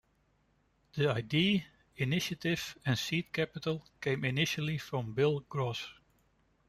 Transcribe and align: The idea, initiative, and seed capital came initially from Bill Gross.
The 0.93 1.09
idea, 1.13 1.63
initiative, 1.95 2.75
and 2.83 2.97
seed 2.97 3.31
capital 3.31 3.85
came 4.01 4.25
initially 4.25 4.79
from 4.79 5.13
Bill 5.13 5.41
Gross. 5.41 5.89